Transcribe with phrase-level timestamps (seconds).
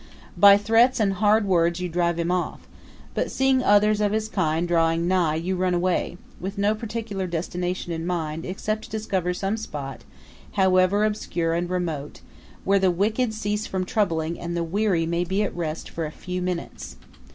[0.35, 2.67] By threats and hard words you drive him off;
[3.13, 7.91] but seeing others of his kind drawing nigh you run away, with no particular destination
[7.93, 10.01] in mind except to discover some spot,
[10.53, 12.21] however obscure and remote,
[12.63, 16.11] where the wicked cease from troubling and the weary may be at rest for a
[16.11, 16.95] few minutes.